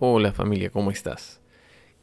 [0.00, 1.40] Hola familia, ¿cómo estás?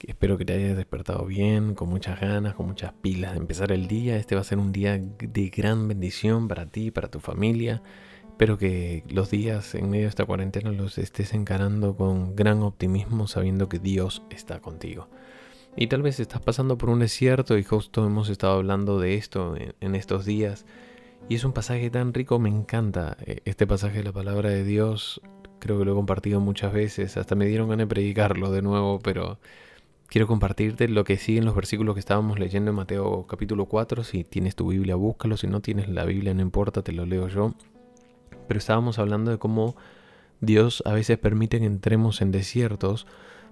[0.05, 3.87] Espero que te hayas despertado bien, con muchas ganas, con muchas pilas de empezar el
[3.87, 4.17] día.
[4.17, 7.81] Este va a ser un día de gran bendición para ti, para tu familia.
[8.27, 13.27] Espero que los días en medio de esta cuarentena los estés encarando con gran optimismo
[13.27, 15.07] sabiendo que Dios está contigo.
[15.77, 19.55] Y tal vez estás pasando por un desierto y justo hemos estado hablando de esto
[19.79, 20.65] en, estos días.
[21.29, 24.65] Y es un pasaje tan rico, me encanta eh, este pasaje de la palabra de
[24.65, 25.21] Dios
[25.59, 28.99] creo que lo he compartido muchas veces, hasta me dieron ganas de predicarlo de nuevo,
[28.99, 29.39] pero
[30.07, 34.03] quiero compartirte lo que sigue en los versículos que estábamos leyendo en Mateo capítulo 4,
[34.03, 37.27] si tienes tu Biblia búscalo, si no tienes la Biblia no importa, te lo leo
[37.27, 37.53] yo,
[38.47, 39.75] pero estábamos hablando de cómo
[40.41, 43.07] Dios a veces permite que entremos en desiertos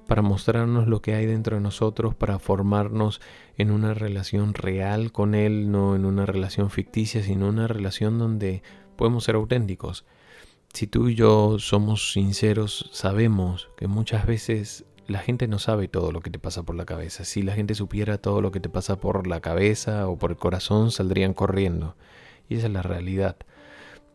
[0.07, 3.21] para mostrarnos lo que hay dentro de nosotros, para formarnos
[3.57, 8.63] en una relación real con Él, no en una relación ficticia, sino una relación donde
[8.95, 10.05] podemos ser auténticos.
[10.73, 16.11] Si tú y yo somos sinceros, sabemos que muchas veces la gente no sabe todo
[16.11, 17.25] lo que te pasa por la cabeza.
[17.25, 20.37] Si la gente supiera todo lo que te pasa por la cabeza o por el
[20.37, 21.95] corazón, saldrían corriendo.
[22.49, 23.37] Y esa es la realidad.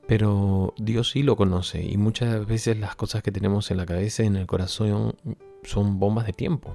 [0.08, 4.24] Pero Dios sí lo conoce y muchas veces las cosas que tenemos en la cabeza
[4.24, 5.14] y en el corazón
[5.62, 6.74] son bombas de tiempo.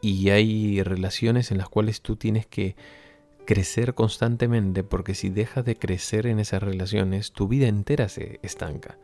[0.00, 2.76] Y hay relaciones en las cuales tú tienes que
[3.50, 8.96] crecer constantemente porque si dejas de crecer en esas relaciones, tu vida entera se estanca.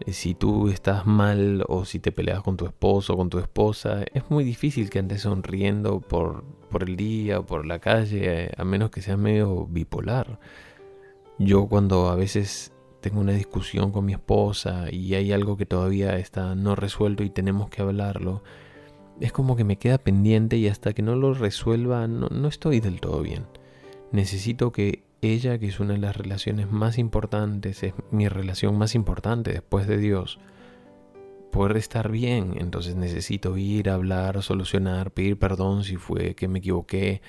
[0.00, 3.38] Eh, si tú estás mal o si te peleas con tu esposo o con tu
[3.38, 8.52] esposa, es muy difícil que andes sonriendo por, por el día o por la calle,
[8.56, 10.40] a menos que seas medio bipolar.
[11.38, 16.16] Yo cuando a veces tengo una discusión con mi esposa y hay algo que todavía
[16.16, 18.42] está no resuelto y tenemos que hablarlo,
[19.20, 22.80] es como que me queda pendiente y hasta que no lo resuelva no, no estoy
[22.80, 23.46] del todo bien.
[24.12, 28.94] Necesito que ella, que es una de las relaciones más importantes, es mi relación más
[28.94, 30.38] importante después de Dios,
[31.50, 32.54] poder estar bien.
[32.58, 37.20] Entonces necesito ir, hablar, solucionar, pedir perdón si fue que me equivoqué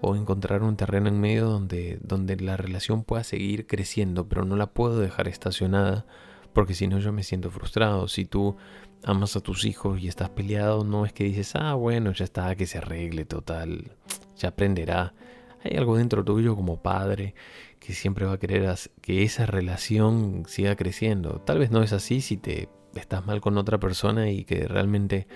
[0.00, 4.56] o encontrar un terreno en medio donde, donde la relación pueda seguir creciendo, pero no
[4.56, 6.06] la puedo dejar estacionada
[6.52, 8.08] porque si no yo me siento frustrado.
[8.08, 8.56] Si tú
[9.04, 12.54] amas a tus hijos y estás peleado, no es que dices, ah, bueno, ya está,
[12.56, 13.92] que se arregle, total,
[14.36, 15.14] ya aprenderá.
[15.62, 17.34] Hay algo dentro tuyo como padre
[17.80, 21.40] que siempre va a querer que esa relación siga creciendo.
[21.40, 25.26] Tal vez no es así si te estás mal con otra persona y que realmente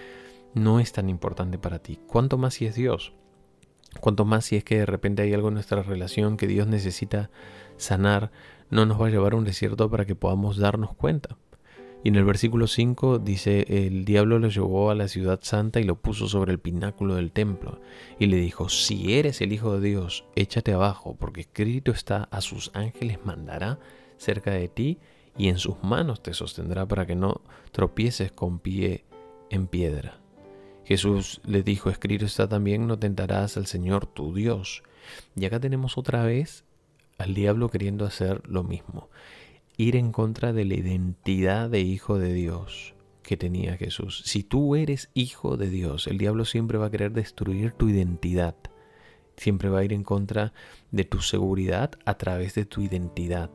[0.55, 1.99] no es tan importante para ti.
[2.07, 3.15] ¿Cuánto más si es Dios?
[4.01, 7.31] ¿Cuánto más si es que de repente hay algo en nuestra relación que Dios necesita
[7.77, 8.31] sanar?
[8.71, 11.37] No nos va a llevar a un desierto para que podamos darnos cuenta.
[12.05, 15.85] Y en el versículo 5 dice, el diablo lo llevó a la ciudad santa y
[15.85, 17.81] lo puso sobre el pináculo del templo.
[18.19, 22.41] Y le dijo, si eres el Hijo de Dios, échate abajo, porque escrito está, a
[22.41, 23.79] sus ángeles mandará
[24.17, 24.99] cerca de ti
[25.39, 27.41] y en sus manos te sostendrá para que no
[27.71, 29.05] tropieces con pie
[29.51, 30.19] en piedra.
[30.85, 34.83] Jesús le dijo, escrito está también, no tentarás al Señor tu Dios.
[35.37, 36.65] Y acá tenemos otra vez
[37.19, 39.09] al diablo queriendo hacer lo mismo
[39.77, 44.23] ir en contra de la identidad de hijo de Dios que tenía Jesús.
[44.27, 48.57] Si tú eres hijo de Dios, el diablo siempre va a querer destruir tu identidad.
[49.37, 50.53] Siempre va a ir en contra
[50.91, 53.51] de tu seguridad a través de tu identidad.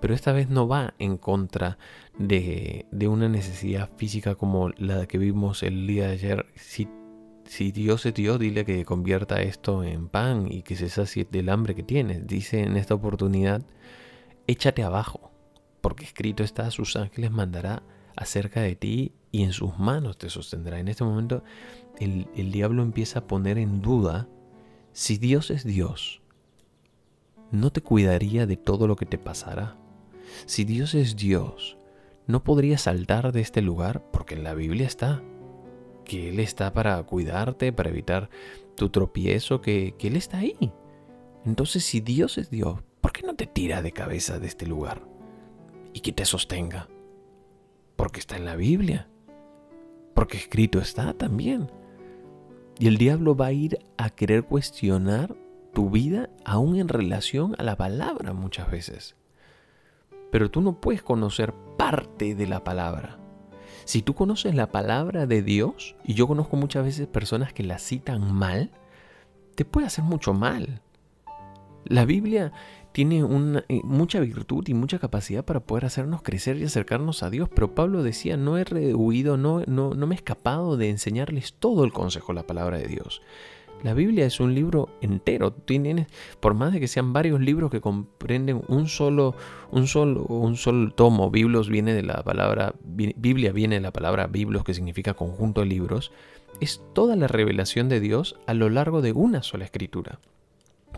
[0.00, 1.78] Pero esta vez no va en contra
[2.18, 6.46] de, una necesidad física como la que vimos el día de ayer.
[6.56, 6.88] Si,
[7.44, 11.48] si Dios es Dios, dile que convierta esto en pan y que se sacie del
[11.48, 12.26] hambre que tienes.
[12.26, 13.62] Dice en esta oportunidad,
[14.46, 15.33] échate abajo
[15.84, 17.82] porque escrito está, sus ángeles mandará
[18.16, 20.80] acerca de ti y en sus manos te sostendrá.
[20.80, 21.44] En este momento
[21.98, 24.26] el, el diablo empieza a poner en duda
[24.94, 26.22] si Dios es Dios.
[27.50, 29.76] ¿No te cuidaría de todo lo que te pasara?
[30.46, 31.76] Si Dios es Dios,
[32.26, 34.10] ¿no podría saltar de este lugar?
[34.10, 35.22] Porque en la Biblia está
[36.06, 38.30] que Él está para cuidarte, para evitar
[38.74, 40.72] tu tropiezo, que, que Él está ahí.
[41.44, 45.12] Entonces, si Dios es Dios, ¿por qué no te tira de cabeza de este lugar?
[45.94, 46.88] Y que te sostenga.
[47.96, 49.08] Porque está en la Biblia.
[50.12, 51.70] Porque escrito está también.
[52.78, 55.34] Y el diablo va a ir a querer cuestionar
[55.72, 59.16] tu vida aún en relación a la palabra muchas veces.
[60.30, 63.18] Pero tú no puedes conocer parte de la palabra.
[63.84, 67.78] Si tú conoces la palabra de Dios, y yo conozco muchas veces personas que la
[67.78, 68.70] citan mal,
[69.54, 70.80] te puede hacer mucho mal.
[71.84, 72.52] La Biblia
[72.94, 73.26] tiene
[73.68, 77.48] eh, mucha virtud y mucha capacidad para poder hacernos crecer y acercarnos a Dios.
[77.52, 81.82] Pero Pablo decía, no he rehuido, no, no, no me he escapado de enseñarles todo
[81.82, 83.20] el consejo, la palabra de Dios.
[83.82, 85.52] La Biblia es un libro entero.
[85.52, 86.06] Tienes,
[86.38, 89.34] por más de que sean varios libros que comprenden un solo,
[89.72, 91.32] un solo, un solo tomo.
[91.32, 95.66] Biblos viene de la palabra, Biblia viene de la palabra biblos, que significa conjunto de
[95.66, 96.12] libros.
[96.60, 100.20] Es toda la revelación de Dios a lo largo de una sola escritura.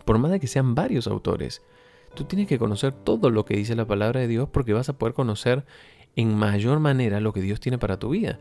[0.05, 1.63] Por más de que sean varios autores,
[2.15, 4.99] tú tienes que conocer todo lo que dice la palabra de Dios porque vas a
[4.99, 5.65] poder conocer
[6.17, 8.39] en mayor manera lo que Dios tiene para tu vida.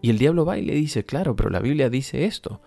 [0.00, 2.60] Y el diablo va y le dice, claro, pero la Biblia dice esto.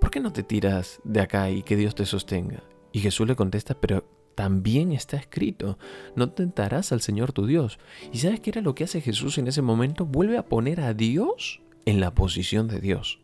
[0.00, 2.62] ¿Por qué no te tiras de acá y que Dios te sostenga?
[2.92, 5.78] Y Jesús le contesta, pero también está escrito,
[6.16, 7.78] no tentarás al Señor tu Dios.
[8.10, 10.06] ¿Y sabes qué era lo que hace Jesús en ese momento?
[10.06, 13.20] Vuelve a poner a Dios en la posición de Dios.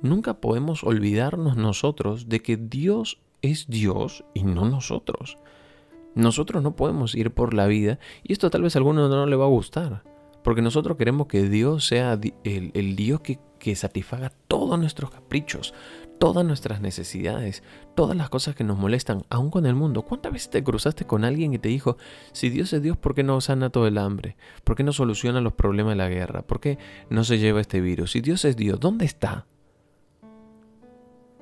[0.00, 5.38] Nunca podemos olvidarnos nosotros de que Dios es Dios y no nosotros.
[6.14, 9.36] Nosotros no podemos ir por la vida, y esto tal vez a alguno no le
[9.36, 10.02] va a gustar,
[10.42, 15.74] porque nosotros queremos que Dios sea el, Dios que, que satisfaga todos nuestros caprichos,
[16.18, 17.62] todas nuestras necesidades,
[17.94, 20.02] todas las cosas que nos molestan, aún con el mundo.
[20.02, 21.96] ¿Cuántas veces te cruzaste con alguien que te dijo,
[22.32, 24.36] si Dios es Dios, ¿por qué no sana todo el hambre?
[24.64, 26.42] ¿Por qué no soluciona los problemas de la guerra?
[26.42, 26.78] ¿Por qué
[27.10, 28.12] no se lleva este virus?
[28.12, 29.46] Si Dios es Dios, ¿dónde está?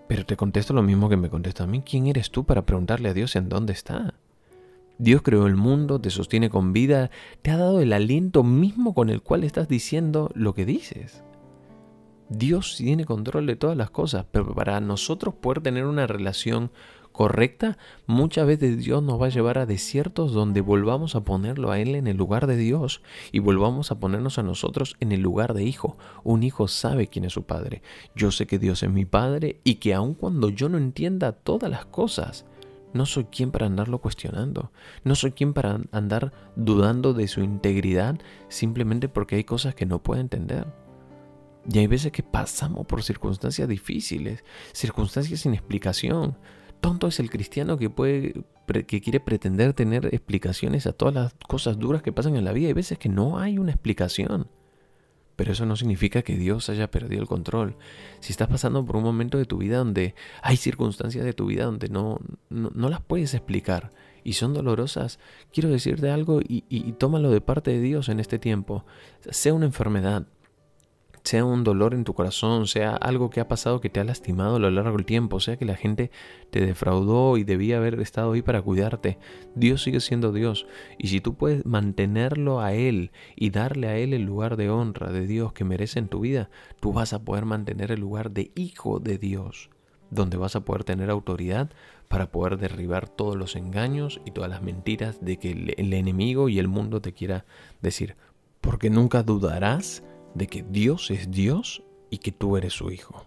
[0.09, 1.83] Pero te contesto lo mismo que me contesta a mí.
[1.83, 4.15] ¿Quién eres tú para preguntarle a Dios en dónde está?
[4.99, 7.11] Dios creó el mundo, te sostiene con vida,
[7.43, 11.23] te ha dado el aliento mismo con el cual estás diciendo lo que dices.
[12.29, 16.73] Dios tiene control de todas las cosas, pero para nosotros poder tener una relación
[17.17, 21.81] correcta, muchas veces Dios nos va a llevar a desiertos donde volvamos a ponerlo a
[21.81, 23.01] Él en el lugar de Dios
[23.33, 25.97] y volvamos a ponernos a nosotros en el lugar de hijo.
[26.25, 27.81] Un hijo sabe quién es su padre.
[28.15, 31.71] Yo sé que Dios es mi padre y que aun cuando yo no entienda todas
[31.71, 32.45] las cosas,
[32.93, 34.71] no soy quien para andarlo cuestionando.
[35.03, 38.19] No soy quien para andar dudando de su integridad
[38.51, 40.67] simplemente porque hay cosas que no puedo entender.
[41.67, 46.37] Y hay veces que pasamos por circunstancias difíciles, circunstancias sin explicación.
[46.81, 48.45] Tonto es el cristiano que puede
[48.87, 52.69] que quiere pretender tener explicaciones a todas las cosas duras que pasan en la vida.
[52.69, 54.49] Hay veces que no hay una explicación.
[55.37, 57.77] Pero eso no significa que Dios haya perdido el control.
[58.21, 61.67] Si estás pasando por un momento de tu vida donde hay circunstancias de tu vida
[61.67, 62.19] donde no,
[62.49, 63.93] no, las puedes explicar
[64.25, 65.21] y son dolorosas,
[65.53, 68.87] quiero decirte algo y, y tómalo de parte de Dios en este tiempo.
[69.31, 70.27] Sea una enfermedad,
[71.27, 74.57] sea un dolor en tu corazón, sea algo que ha pasado que te ha lastimado
[74.57, 76.13] a lo largo del tiempo, sea que la gente
[76.51, 79.19] te defraudó y debía haber estado ahí para cuidarte,
[79.57, 80.67] Dios sigue siendo Dios.
[80.99, 85.11] Y si tú puedes mantenerlo a Él y darle a Él el lugar de honra
[85.11, 86.49] de Dios que merece en tu vida,
[86.81, 89.71] tú vas a poder mantener el lugar de hijo de Dios,
[90.11, 91.71] donde vas a poder tener autoridad
[92.07, 96.61] para poder derribar todos los engaños y todas las mentiras de que el, enemigo y
[96.61, 97.47] el mundo te quiera
[97.83, 98.15] decir.
[98.61, 100.05] Porque nunca dudarás
[100.37, 103.25] de que Dios es Dios y que tú eres su hijo.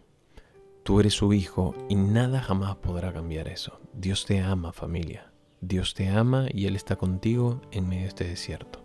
[0.84, 3.80] Tú eres su hijo y nada jamás podrá cambiar eso.
[3.94, 5.32] Dios te ama familia.
[5.60, 8.80] Dios te ama y Él está contigo en medio de este desierto.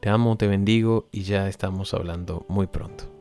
[0.00, 3.17] Te amo, te bendigo y ya estamos hablando muy pronto.